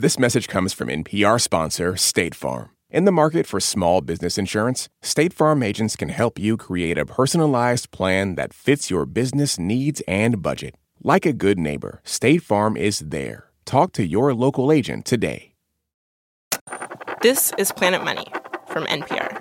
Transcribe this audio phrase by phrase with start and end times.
[0.00, 2.70] This message comes from NPR sponsor State Farm.
[2.88, 7.04] In the market for small business insurance, State Farm agents can help you create a
[7.04, 10.76] personalized plan that fits your business needs and budget.
[11.02, 13.50] Like a good neighbor, State Farm is there.
[13.64, 15.54] Talk to your local agent today.
[17.20, 18.26] This is Planet Money
[18.68, 19.37] from NPR.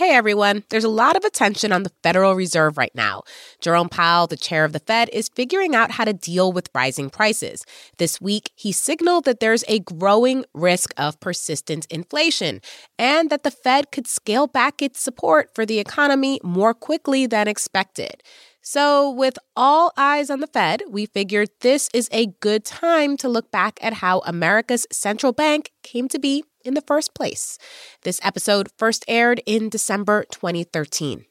[0.00, 3.22] Hey everyone, there's a lot of attention on the Federal Reserve right now.
[3.60, 7.10] Jerome Powell, the chair of the Fed, is figuring out how to deal with rising
[7.10, 7.66] prices.
[7.98, 12.62] This week, he signaled that there's a growing risk of persistent inflation
[12.98, 17.46] and that the Fed could scale back its support for the economy more quickly than
[17.46, 18.22] expected.
[18.62, 23.28] So, with all eyes on the Fed, we figured this is a good time to
[23.28, 27.58] look back at how America's central bank came to be in the first place.
[28.02, 31.24] This episode first aired in December 2013.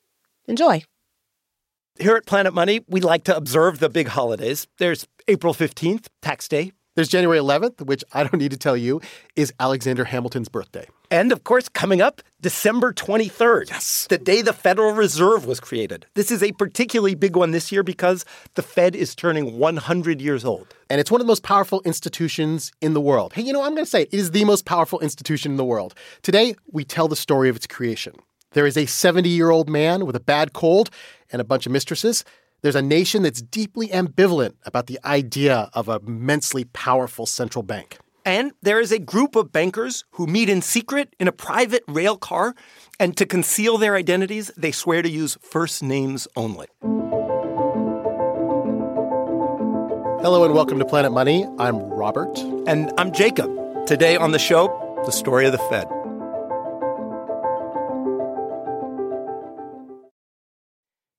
[0.47, 0.83] Enjoy.
[1.99, 4.67] Here at Planet Money, we like to observe the big holidays.
[4.77, 6.71] There's April 15th, tax day.
[6.99, 8.99] There's January 11th, which I don't need to tell you
[9.38, 10.85] is Alexander Hamilton's birthday.
[11.10, 13.70] And of course, coming up, December 23rd.
[13.70, 14.05] Yes.
[14.10, 16.07] The day the Federal Reserve was created.
[16.15, 20.43] This is a particularly big one this year because the Fed is turning 100 years
[20.43, 20.76] old.
[20.90, 23.32] And it's one of the most powerful institutions in the world.
[23.32, 25.57] Hey, you know, I'm going to say it, it is the most powerful institution in
[25.57, 25.95] the world.
[26.21, 28.13] Today, we tell the story of its creation.
[28.51, 30.90] There is a 70 year old man with a bad cold
[31.32, 32.26] and a bunch of mistresses.
[32.62, 37.99] There's a nation that's deeply ambivalent about the idea of a immensely powerful central bank.
[38.26, 42.18] And there is a group of bankers who meet in secret in a private rail
[42.18, 42.54] car,
[42.99, 46.68] and to conceal their identities, they swear to use first names only.
[50.21, 51.48] Hello and welcome to Planet Money.
[51.60, 52.38] I'm Robert.
[52.68, 53.49] And I'm Jacob.
[53.88, 54.68] Today on the show,
[55.05, 55.88] the story of the Fed.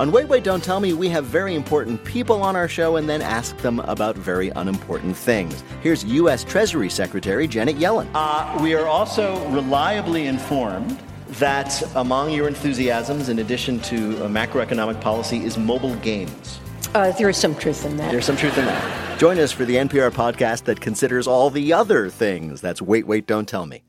[0.00, 3.06] On Wait, Wait, Don't Tell Me, we have very important people on our show and
[3.06, 5.62] then ask them about very unimportant things.
[5.82, 6.42] Here's U.S.
[6.42, 8.08] Treasury Secretary Janet Yellen.
[8.14, 10.98] Uh, we are also reliably informed
[11.32, 16.60] that among your enthusiasms, in addition to uh, macroeconomic policy, is mobile games.
[16.94, 18.10] Uh, there is some truth in that.
[18.10, 19.18] There's some truth in that.
[19.18, 22.62] Join us for the NPR podcast that considers all the other things.
[22.62, 23.82] That's Wait, Wait, Don't Tell Me.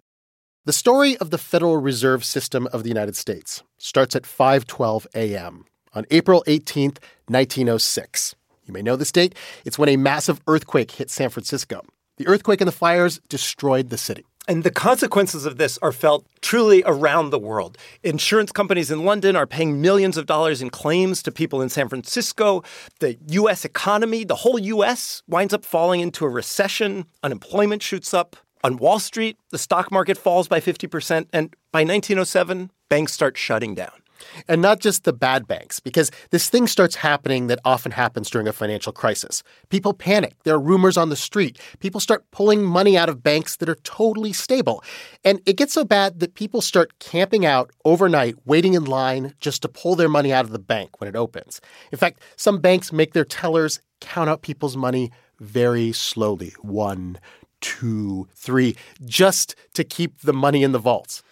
[0.66, 5.63] The story of the Federal Reserve System of the United States starts at 5:12 a.m.
[5.94, 6.97] on April 18th,
[7.28, 8.35] 1906.
[8.66, 9.35] You may know this date.
[9.66, 11.84] It's when a massive earthquake hit San Francisco.
[12.18, 14.25] The earthquake and the fires destroyed the city.
[14.47, 17.78] And the consequences of this are felt truly around the world.
[18.03, 21.88] Insurance companies in London are paying millions of dollars in claims to people in San
[21.90, 22.63] Francisco.
[23.00, 27.06] The US economy, the whole US, winds up falling into a recession.
[27.24, 28.35] Unemployment shoots up.
[28.63, 31.28] On Wall Street, the stock market falls by 50%.
[31.34, 34.00] And by 1907, banks start shutting down.
[34.47, 38.47] And not just the bad banks, because this thing starts happening that often happens during
[38.47, 39.43] a financial crisis.
[39.69, 40.35] People panic.
[40.43, 41.59] There are rumors on the street.
[41.79, 44.83] People start pulling money out of banks that are totally stable.
[45.23, 49.61] And it gets so bad that people start camping out overnight, waiting in line just
[49.61, 51.61] to pull their money out of the bank when it opens.
[51.91, 57.19] In fact, some banks make their tellers count out people's money very slowly one,
[57.61, 61.23] two, three, just to keep the money in the vaults.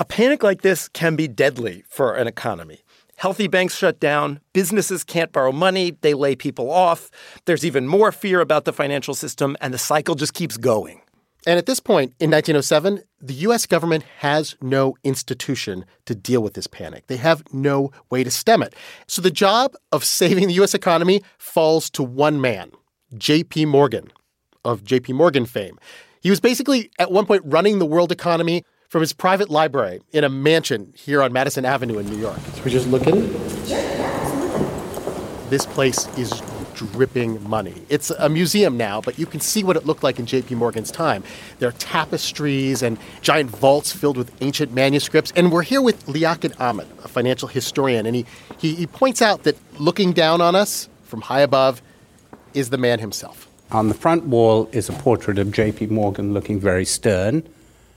[0.00, 2.82] A panic like this can be deadly for an economy.
[3.16, 7.10] Healthy banks shut down, businesses can't borrow money, they lay people off.
[7.46, 11.00] There's even more fear about the financial system, and the cycle just keeps going.
[11.48, 16.54] And at this point, in 1907, the US government has no institution to deal with
[16.54, 17.08] this panic.
[17.08, 18.76] They have no way to stem it.
[19.08, 22.70] So the job of saving the US economy falls to one man,
[23.16, 24.12] JP Morgan,
[24.64, 25.76] of JP Morgan fame.
[26.20, 30.24] He was basically, at one point, running the world economy from his private library in
[30.24, 32.38] a mansion here on Madison Avenue in New York.
[32.54, 33.30] Should we just look at it?
[35.50, 36.42] This place is
[36.74, 37.74] dripping money.
[37.88, 40.90] It's a museum now, but you can see what it looked like in JP Morgan's
[40.90, 41.22] time.
[41.58, 45.32] There are tapestries and giant vaults filled with ancient manuscripts.
[45.36, 48.24] And we're here with Liaquat Ahamed, a financial historian, and he,
[48.58, 51.82] he, he points out that looking down on us from high above
[52.54, 53.48] is the man himself.
[53.70, 57.46] On the front wall is a portrait of JP Morgan looking very stern.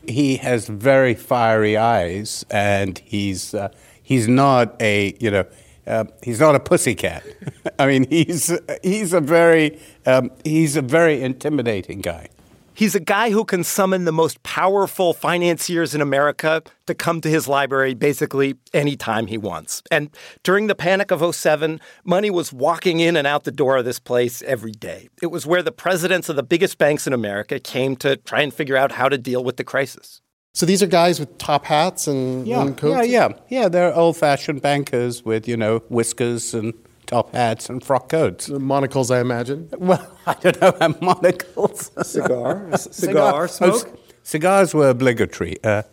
[0.07, 3.69] He has very fiery eyes, and he's uh,
[4.01, 5.45] he's not a you know
[5.88, 7.24] uh, he's not a pussycat.
[7.80, 12.30] I mean, he's he's a very um, he's a very intimidating guy.
[12.73, 17.29] He's a guy who can summon the most powerful financiers in America to come to
[17.29, 19.83] his library basically anytime he wants.
[19.91, 20.09] And
[20.44, 24.00] during the panic of 07, money was walking in and out the door of this
[24.00, 25.09] place every day.
[25.21, 28.53] It was where the presidents of the biggest banks in America came to try and
[28.53, 30.21] figure out how to deal with the crisis.
[30.53, 33.07] So these are guys with top hats and, yeah, and coats?
[33.07, 33.38] Yeah, yeah.
[33.50, 36.73] Yeah, they're old fashioned bankers with, you know, whiskers and
[37.12, 38.50] top hats and frock coats.
[38.50, 39.69] Monocles, I imagine.
[39.78, 41.92] Well, I don't know about monocles.
[42.04, 43.88] Cigar, cigar, smoke.
[43.88, 45.58] Oh, cigars were obligatory.
[45.63, 45.84] Uh,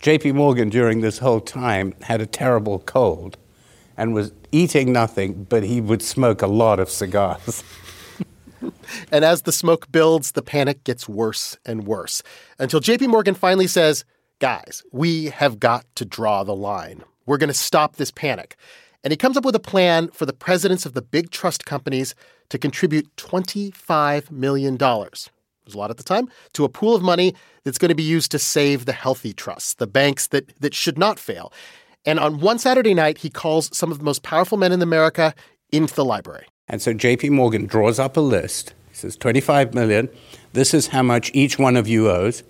[0.00, 0.32] J.P.
[0.32, 3.36] Morgan during this whole time had a terrible cold,
[3.96, 7.62] and was eating nothing, but he would smoke a lot of cigars.
[9.12, 12.22] and as the smoke builds, the panic gets worse and worse
[12.58, 13.08] until J.P.
[13.08, 14.04] Morgan finally says,
[14.38, 17.04] "Guys, we have got to draw the line.
[17.26, 18.56] We're going to stop this panic."
[19.04, 22.14] And he comes up with a plan for the presidents of the big trust companies
[22.50, 24.74] to contribute $25 million.
[24.74, 24.80] It
[25.66, 27.34] was a lot at the time, to a pool of money
[27.64, 30.98] that's going to be used to save the healthy trusts, the banks that, that should
[30.98, 31.52] not fail.
[32.04, 35.34] And on one Saturday night, he calls some of the most powerful men in America
[35.70, 36.46] into the library.
[36.68, 38.74] And so JP Morgan draws up a list.
[38.90, 40.08] He says, 25 million.
[40.52, 42.42] This is how much each one of you owes.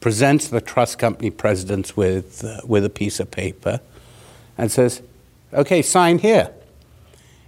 [0.00, 3.80] Presents the trust company presidents with, uh, with a piece of paper
[4.56, 5.02] and says,
[5.52, 6.52] Okay, sign here.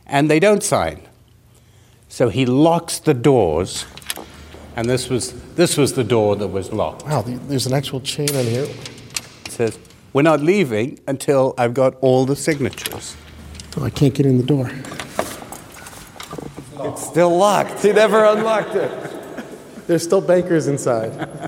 [0.06, 1.02] And they don't sign.
[2.08, 3.86] So he locks the doors,
[4.74, 7.04] and this was, this was the door that was locked.
[7.04, 8.64] Wow, there's an actual chain on here.
[8.64, 9.78] It says,
[10.12, 13.16] We're not leaving until I've got all the signatures.
[13.76, 14.70] Oh, I can't get in the door.
[16.82, 17.82] It's still locked.
[17.82, 19.86] He never unlocked it.
[19.86, 21.39] There's still bankers inside.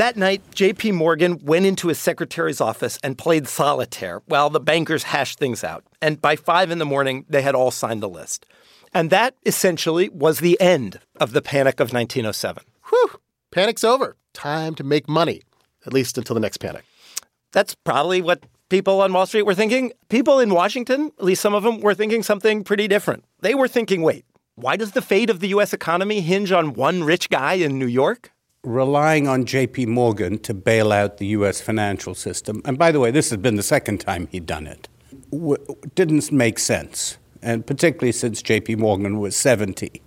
[0.00, 5.02] That night, JP Morgan went into his secretary's office and played solitaire while the bankers
[5.02, 5.84] hashed things out.
[6.00, 8.46] And by five in the morning, they had all signed the list.
[8.94, 12.64] And that essentially was the end of the panic of 1907.
[12.88, 13.20] Whew,
[13.50, 14.16] panic's over.
[14.32, 15.42] Time to make money,
[15.84, 16.86] at least until the next panic.
[17.52, 19.92] That's probably what people on Wall Street were thinking.
[20.08, 23.22] People in Washington, at least some of them, were thinking something pretty different.
[23.40, 24.24] They were thinking, wait,
[24.54, 25.74] why does the fate of the U.S.
[25.74, 28.32] economy hinge on one rich guy in New York?
[28.62, 33.10] Relying on JP Morgan to bail out the US financial system, and by the way,
[33.10, 34.88] this has been the second time he'd done it,
[35.30, 35.64] w-
[35.94, 37.16] didn't make sense.
[37.42, 40.02] And particularly since JP Morgan was 70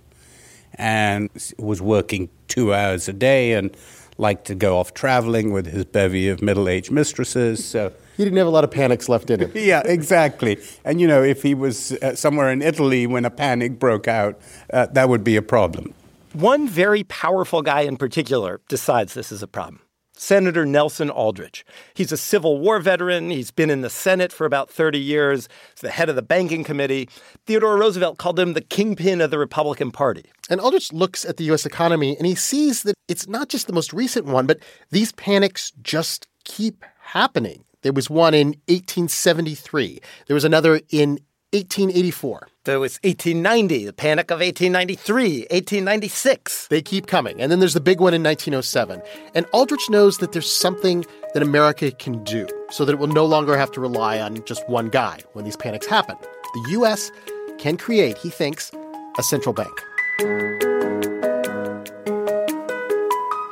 [0.74, 3.76] and was working two hours a day and
[4.18, 7.64] liked to go off traveling with his bevy of middle aged mistresses.
[7.64, 9.52] So he didn't have a lot of panics left in him.
[9.54, 10.58] yeah, exactly.
[10.84, 14.38] And you know, if he was uh, somewhere in Italy when a panic broke out,
[14.72, 15.92] uh, that would be a problem.
[16.34, 19.80] One very powerful guy in particular decides this is a problem.
[20.16, 21.64] Senator Nelson Aldrich.
[21.94, 23.30] He's a Civil War veteran.
[23.30, 25.48] He's been in the Senate for about 30 years.
[25.74, 27.08] He's the head of the banking committee.
[27.46, 30.24] Theodore Roosevelt called him the kingpin of the Republican Party.
[30.50, 31.64] And Aldrich looks at the U.S.
[31.64, 34.58] economy and he sees that it's not just the most recent one, but
[34.90, 37.64] these panics just keep happening.
[37.82, 40.00] There was one in 1873.
[40.26, 41.20] There was another in
[41.54, 42.48] 1884.
[42.64, 46.68] There was 1890, the Panic of 1893, 1896.
[46.68, 47.40] They keep coming.
[47.40, 49.00] And then there's the big one in 1907.
[49.34, 53.24] And Aldrich knows that there's something that America can do so that it will no
[53.24, 56.16] longer have to rely on just one guy when these panics happen.
[56.54, 57.12] The U.S.
[57.58, 58.72] can create, he thinks,
[59.18, 59.80] a central bank.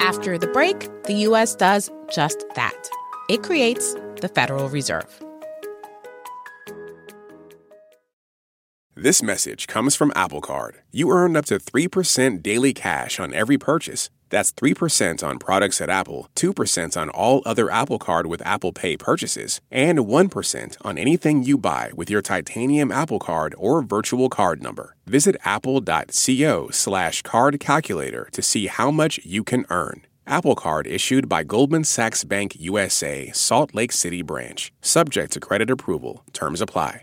[0.01, 1.55] After the break, the U.S.
[1.55, 2.89] does just that.
[3.29, 5.23] It creates the Federal Reserve.
[9.03, 10.77] This message comes from Apple Card.
[10.93, 14.11] You earn up to 3% daily cash on every purchase.
[14.31, 18.97] That's 3% on products at Apple, 2% on all other Apple Card with Apple Pay
[18.97, 24.63] purchases, and 1% on anything you buy with your titanium Apple Card or virtual card
[24.63, 24.95] number.
[25.05, 30.07] Visit apple.co slash card calculator to see how much you can earn.
[30.29, 34.73] Apple Card issued by Goldman Sachs Bank USA, Salt Lake City branch.
[34.81, 36.23] Subject to credit approval.
[36.33, 37.03] Terms apply.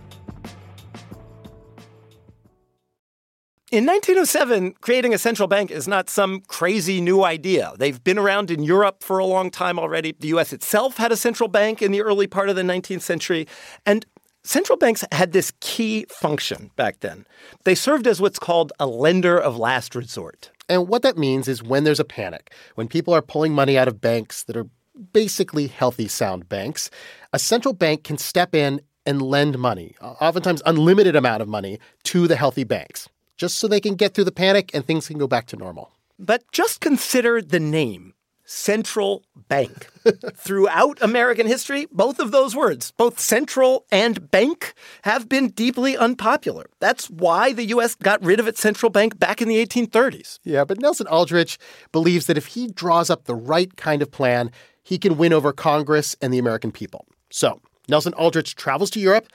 [3.71, 7.71] In 1907, creating a central bank is not some crazy new idea.
[7.79, 10.13] They've been around in Europe for a long time already.
[10.19, 13.47] The US itself had a central bank in the early part of the 19th century.
[13.85, 14.05] And
[14.43, 17.25] Central banks had this key function back then.
[17.63, 20.49] They served as what's called a lender of last resort.
[20.67, 23.87] And what that means is when there's a panic, when people are pulling money out
[23.87, 24.65] of banks that are
[25.13, 26.89] basically healthy, sound banks,
[27.31, 32.27] a central bank can step in and lend money, oftentimes unlimited amount of money, to
[32.27, 33.07] the healthy banks,
[33.41, 35.91] just so they can get through the panic and things can go back to normal.
[36.19, 38.13] But just consider the name
[38.45, 39.87] central bank.
[40.35, 46.67] Throughout American history, both of those words, both central and bank, have been deeply unpopular.
[46.79, 47.95] That's why the U.S.
[47.95, 50.37] got rid of its central bank back in the 1830s.
[50.43, 51.57] Yeah, but Nelson Aldrich
[51.91, 54.51] believes that if he draws up the right kind of plan,
[54.83, 57.07] he can win over Congress and the American people.
[57.31, 59.29] So Nelson Aldrich travels to Europe,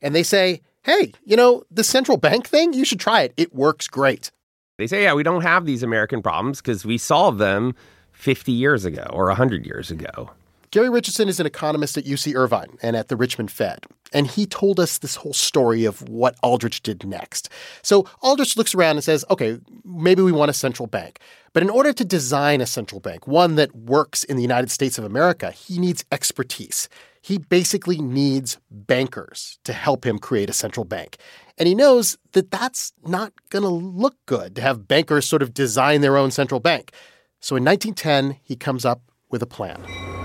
[0.00, 3.32] and they say, hey, you know, the central bank thing, you should try it.
[3.36, 4.30] It works great.
[4.78, 7.74] They say, yeah, we don't have these American problems because we solved them
[8.12, 10.30] 50 years ago or 100 years ago.
[10.72, 13.86] Gary Richardson is an economist at UC Irvine and at the Richmond Fed.
[14.12, 17.48] And he told us this whole story of what Aldrich did next.
[17.82, 21.18] So Aldrich looks around and says, okay, maybe we want a central bank.
[21.52, 24.96] But in order to design a central bank, one that works in the United States
[24.96, 26.88] of America, he needs expertise.
[27.20, 31.16] He basically needs bankers to help him create a central bank.
[31.58, 35.52] And he knows that that's not going to look good to have bankers sort of
[35.52, 36.92] design their own central bank.
[37.40, 40.19] So in 1910, he comes up with a plan.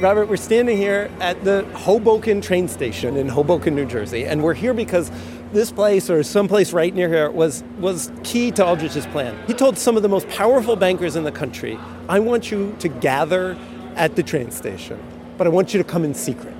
[0.00, 4.52] Robert, we're standing here at the Hoboken train station in Hoboken, New Jersey, and we're
[4.52, 5.08] here because
[5.52, 9.36] this place or someplace right near here was was key to Aldrich's plan.
[9.46, 12.88] He told some of the most powerful bankers in the country, "I want you to
[12.88, 13.56] gather
[13.94, 14.98] at the train station,
[15.38, 16.56] but I want you to come in secret."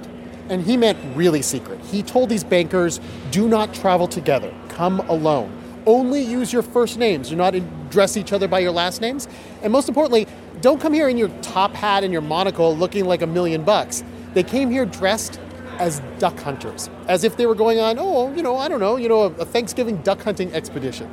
[0.49, 1.81] And he meant really secret.
[1.91, 3.01] He told these bankers,
[3.33, 4.53] "Do not travel together.
[4.69, 5.51] Come alone."
[5.87, 7.29] only use your first names.
[7.29, 9.29] Do not address each other by your last names.
[9.63, 10.27] And most importantly,
[10.65, 14.03] don't come here in your top hat and your monocle looking like a million bucks.
[14.33, 15.39] They came here dressed
[15.79, 18.97] as duck hunters, as if they were going on, oh, you know, I don't know,
[18.97, 21.11] you know, a Thanksgiving duck hunting expedition.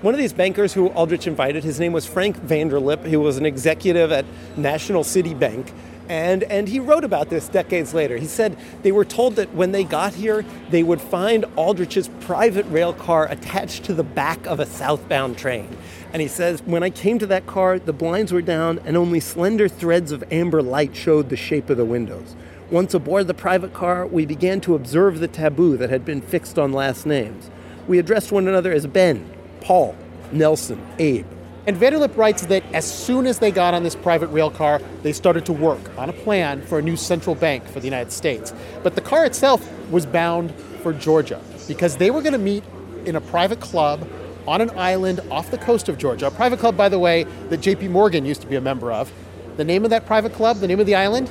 [0.00, 3.04] One of these bankers who Aldrich invited, his name was Frank Vanderlip.
[3.04, 4.24] He was an executive at
[4.56, 5.74] National City Bank.
[6.08, 8.16] And, and he wrote about this decades later.
[8.16, 12.66] He said they were told that when they got here, they would find Aldrich's private
[12.66, 15.68] rail car attached to the back of a southbound train.
[16.12, 19.20] And he says, When I came to that car, the blinds were down and only
[19.20, 22.36] slender threads of amber light showed the shape of the windows.
[22.70, 26.58] Once aboard the private car, we began to observe the taboo that had been fixed
[26.58, 27.50] on last names.
[27.86, 29.28] We addressed one another as Ben,
[29.60, 29.96] Paul,
[30.32, 31.26] Nelson, Abe.
[31.66, 35.12] And Vanderlip writes that as soon as they got on this private rail car, they
[35.12, 38.54] started to work on a plan for a new central bank for the United States.
[38.84, 42.62] But the car itself was bound for Georgia because they were going to meet
[43.04, 44.08] in a private club
[44.46, 46.28] on an island off the coast of Georgia.
[46.28, 49.12] A private club, by the way, that JP Morgan used to be a member of.
[49.56, 51.28] The name of that private club, the name of the island?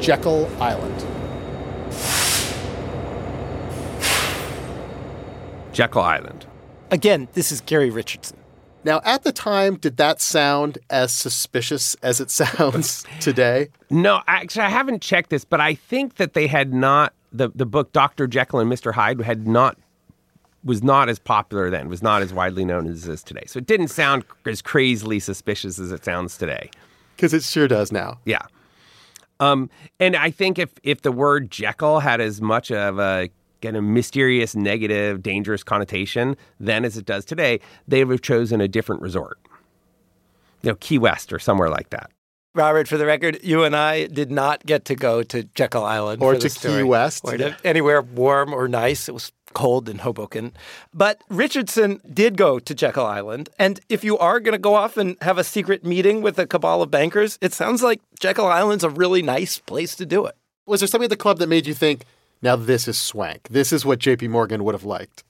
[0.00, 1.04] Jekyll Island.
[5.72, 6.46] Jekyll Island.
[6.92, 8.36] Again, this is Gary Richardson.
[8.88, 13.68] Now, at the time, did that sound as suspicious as it sounds today?
[13.90, 17.66] No, actually, I haven't checked this, but I think that they had not the the
[17.66, 19.76] book Doctor Jekyll and Mister Hyde had not
[20.64, 23.44] was not as popular then, was not as widely known as it is today.
[23.46, 26.70] So it didn't sound as crazily suspicious as it sounds today.
[27.14, 28.18] Because it sure does now.
[28.24, 28.46] Yeah.
[29.38, 29.68] Um,
[30.00, 33.28] and I think if if the word Jekyll had as much of a
[33.60, 38.60] get a mysterious, negative, dangerous connotation then as it does today, they would have chosen
[38.60, 39.38] a different resort.
[40.62, 42.10] You know, Key West or somewhere like that.
[42.54, 46.22] Robert, for the record, you and I did not get to go to Jekyll Island
[46.22, 49.08] or to Key West or to anywhere warm or nice.
[49.08, 50.52] It was cold in Hoboken.
[50.92, 53.48] But Richardson did go to Jekyll Island.
[53.58, 56.46] And if you are going to go off and have a secret meeting with a
[56.46, 60.36] cabal of bankers, it sounds like Jekyll Island's a really nice place to do it.
[60.66, 62.04] Was there something at the club that made you think,
[62.42, 63.48] now this is swank.
[63.50, 65.24] This is what JP Morgan would have liked.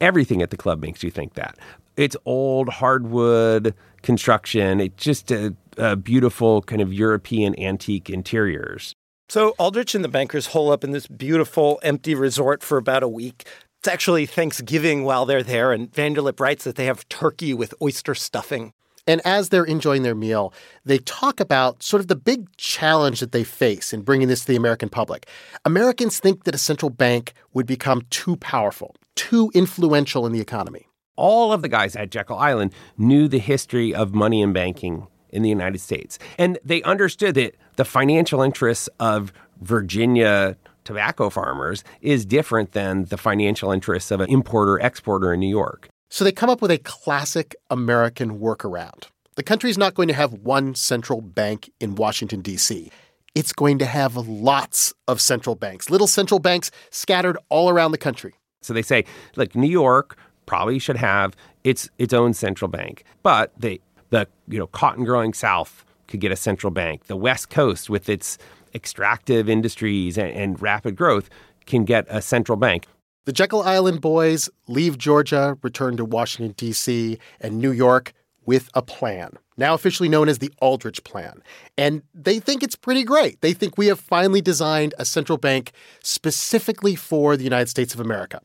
[0.00, 1.58] Everything at the club makes you think that.
[1.96, 4.80] It's old hardwood construction.
[4.80, 8.94] It's just a, a beautiful kind of European antique interiors.
[9.28, 13.08] So Aldrich and the bankers hole up in this beautiful empty resort for about a
[13.08, 13.46] week.
[13.80, 18.14] It's actually Thanksgiving while they're there, and Vanderlip writes that they have turkey with oyster
[18.14, 18.72] stuffing.
[19.08, 20.52] And as they're enjoying their meal,
[20.84, 24.46] they talk about sort of the big challenge that they face in bringing this to
[24.48, 25.26] the American public.
[25.64, 30.86] Americans think that a central bank would become too powerful, too influential in the economy.
[31.16, 35.42] All of the guys at Jekyll Island knew the history of money and banking in
[35.42, 36.18] the United States.
[36.38, 43.16] And they understood that the financial interests of Virginia tobacco farmers is different than the
[43.16, 45.88] financial interests of an importer exporter in New York.
[46.08, 49.08] So they come up with a classic American workaround.
[49.36, 52.90] The country is not going to have one central bank in Washington, D.C.
[53.34, 57.98] it's going to have lots of central banks, little central banks scattered all around the
[57.98, 58.34] country.
[58.62, 59.04] So they say,
[59.36, 64.58] like New York probably should have its its own central bank, but the the you
[64.58, 67.06] know cotton growing South could get a central bank.
[67.06, 68.38] The West Coast, with its
[68.74, 71.28] extractive industries and, and rapid growth,
[71.66, 72.86] can get a central bank.
[73.28, 78.14] The Jekyll Island boys leave Georgia, return to Washington, D.C., and New York
[78.46, 81.42] with a plan, now officially known as the Aldrich Plan.
[81.76, 83.42] And they think it's pretty great.
[83.42, 88.00] They think we have finally designed a central bank specifically for the United States of
[88.00, 88.40] America.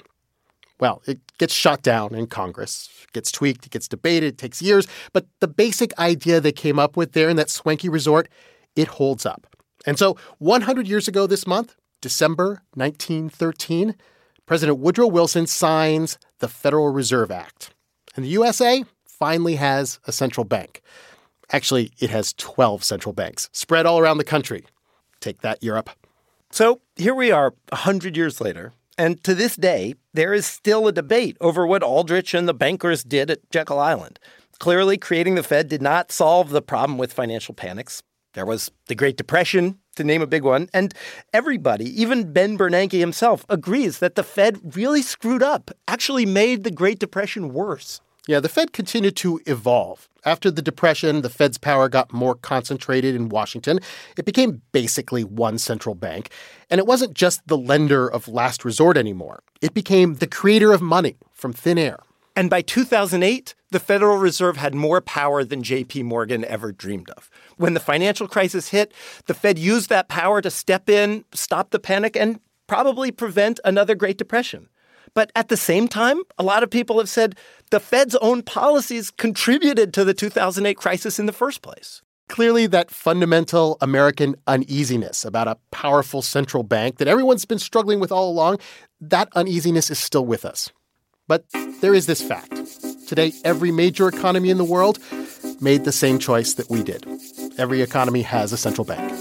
[0.82, 4.86] Well, it gets shot down in Congress, gets tweaked, it gets debated, it takes years,
[5.14, 8.28] but the basic idea they came up with there in that swanky resort,
[8.76, 9.48] it holds up.
[9.86, 13.96] And so 100 years ago this month, December 1913,
[14.46, 17.74] President Woodrow Wilson signs the Federal Reserve Act.
[18.16, 20.82] And the USA finally has a central bank.
[21.52, 24.66] Actually, it has 12 central banks spread all around the country.
[25.22, 25.90] Take that, Europe.
[26.52, 28.74] So here we are, 100 years later.
[28.98, 33.04] And to this day, there is still a debate over what Aldrich and the bankers
[33.04, 34.20] did at Jekyll Island.
[34.60, 38.04] Clearly, creating the Fed did not solve the problem with financial panics.
[38.34, 40.70] There was the Great Depression, to name a big one.
[40.74, 40.94] And
[41.34, 46.72] everybody, even Ben Bernanke himself, agrees that the Fed really screwed up, actually made the
[46.72, 48.02] Great Depression worse.
[48.26, 50.08] Yeah, the Fed continued to evolve.
[50.24, 53.80] After the Depression, the Fed's power got more concentrated in Washington.
[54.18, 56.32] It became basically one central bank.
[56.70, 60.82] And it wasn't just the lender of last resort anymore, it became the creator of
[60.82, 62.00] money from thin air.
[62.36, 67.30] And by 2008, the Federal Reserve had more power than JP Morgan ever dreamed of.
[67.58, 68.92] When the financial crisis hit,
[69.28, 73.94] the Fed used that power to step in, stop the panic, and probably prevent another
[73.94, 74.70] Great Depression.
[75.14, 77.36] But at the same time, a lot of people have said
[77.70, 82.02] the Fed's own policies contributed to the 2008 crisis in the first place.
[82.30, 88.12] Clearly, that fundamental American uneasiness about a powerful central bank that everyone's been struggling with
[88.12, 88.58] all along,
[89.02, 90.72] that uneasiness is still with us.
[91.28, 91.46] But
[91.82, 92.54] there is this fact.
[93.08, 95.00] Today, every major economy in the world
[95.62, 97.08] made the same choice that we did.
[97.58, 99.12] Every economy has a central bank.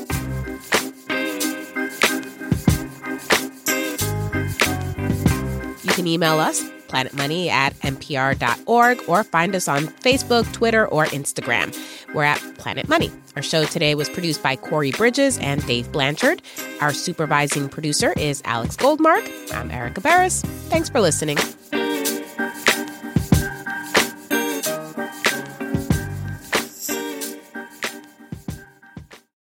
[5.85, 11.77] You can email us, planetmoney at npr.org, or find us on Facebook, Twitter, or Instagram.
[12.15, 13.13] We're at Planet Money.
[13.37, 16.43] Our show today was produced by Corey Bridges and Dave Blanchard.
[16.81, 19.53] Our supervising producer is Alex Goldmark.
[19.55, 20.43] I'm Erika Beras.
[20.69, 21.39] Thanks for listening.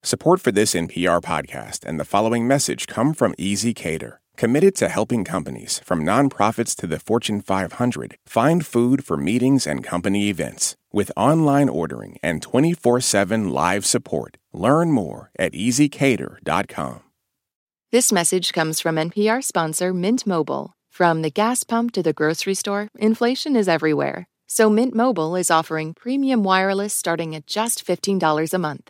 [0.07, 5.25] Support for this NPR podcast and the following message come from ezCater, committed to helping
[5.25, 10.77] companies, from nonprofits to the Fortune 500, find food for meetings and company events.
[10.93, 16.99] With online ordering and 24 7 live support, learn more at ezCater.com.
[17.91, 20.71] This message comes from NPR sponsor Mint Mobile.
[20.89, 24.29] From the gas pump to the grocery store, inflation is everywhere.
[24.47, 28.89] So Mint Mobile is offering premium wireless starting at just $15 a month.